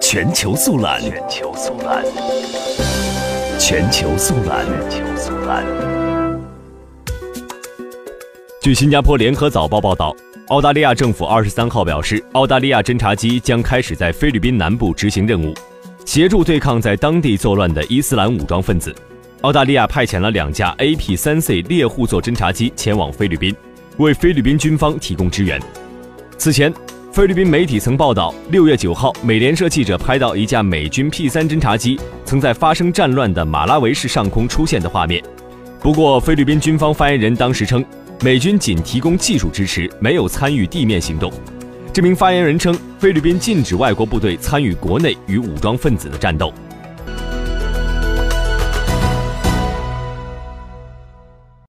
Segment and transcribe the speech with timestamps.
[0.00, 2.04] 全球速览，全球速览，
[3.58, 5.64] 全球速览，全球速览。
[8.60, 10.14] 据新加坡联合早报报道，
[10.48, 15.54] 澳大利亚政府二十三号表示，澳大利亚侦察机将开始在菲律宾南部执行任务，
[16.04, 18.94] 协助对抗在当地作乱的伊斯兰武装分子。
[19.42, 23.54] 澳大利亚派遣了两架 AP-3C 猎户座侦察机前往菲律宾，
[23.96, 25.60] 为菲律宾军方提供支援。
[26.38, 26.72] 此前，
[27.12, 35.22] 菲律宾媒体曾报道，六月九号，美联社记者拍到一架美军 P 三侦察机曾在发生战乱的马拉维市上空出现的画面。
[35.78, 37.84] 不过，菲律宾军方发言人当时称，
[38.22, 41.30] 美军仅提供技术支持，没有参与地面行动。
[41.92, 46.50] 这名发言人称，菲律宾禁止外国部队参与国内与武装分子的战斗。